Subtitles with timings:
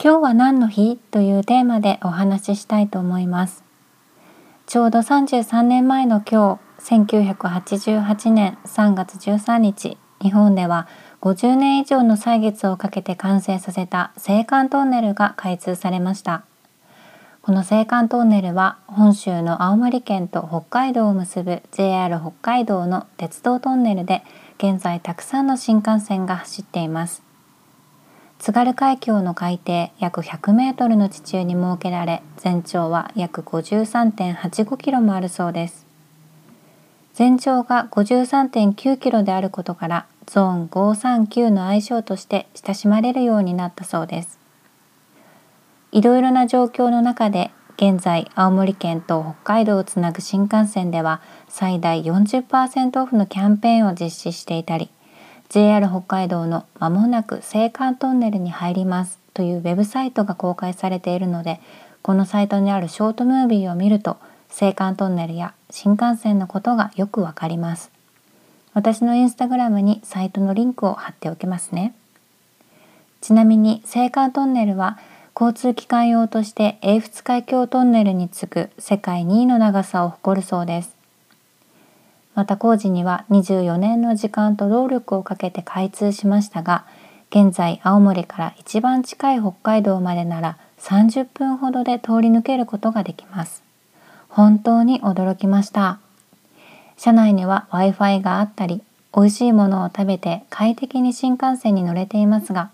[0.00, 0.96] 今日は何の日？
[1.10, 3.64] というテーマでお話ししたいと思います。
[4.66, 10.86] ちょうど33年前の今日1988年3月13日日本では
[11.20, 16.44] 50年以上の歳月をかけて完成させた青函トンネルが開通されました。
[17.42, 24.22] この青函トンネルは本州の青森県と北海道を結ぶ JR 北海道の鉄道トンネルで
[24.58, 27.26] 現在たくさんの新幹線が走っています。
[28.38, 35.86] 津軽海峡の海底約100メートルの地中に設けられ全長は約53.85キロもあるそうです。
[37.14, 44.38] 全長が53.9キロであることからゾーン539の愛称として親しまれるようになったそうです。
[45.90, 54.90] いろいろな状況の中で現在青森県と北海道をつなぐ新幹線では最大40%オフのキャンペーンを実施していたり
[55.48, 61.60] JR 北海道のまもなく青函トンネルに入りますというウェブサイトが公開されているので
[62.02, 64.18] このサイトにあるショートムービーを見ると
[64.50, 67.90] 青函トンネルや新幹線のことがよくわかります。
[68.74, 71.94] 私のインスタグラムにサイトのリンクを貼っておきますね。
[73.20, 74.98] ちなみに青函トンネルは
[75.34, 80.97] 交通機関用として英仏海峡トンネルに次ぐ世界2位の長さを誇るそうです。
[82.38, 86.84] また工事には24年の時間と労力をかけて開通しましたが
[87.30, 93.64] 現在青森から一番近い北海道までなら30分ほどで通り抜けることができます。
[94.28, 95.98] 本当に驚きました。
[96.96, 102.70] 車内には Wi-Fi があったり美味しいものを食べて快適に新幹線に乗れていますが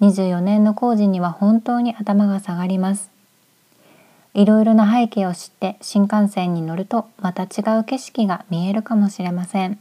[0.00, 3.17] 24年の工事には本当に頭が下がります。
[4.38, 9.80] いろいろな背景を知って新幹線に乗るとまた違う景色が見えるかもしれません。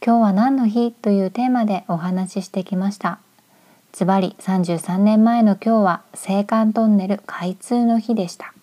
[0.00, 3.18] 今日は何の日というテーマでお話ししてきました。
[3.90, 8.54] ズバリ33年前の今日は青函トンネル開通の日でした。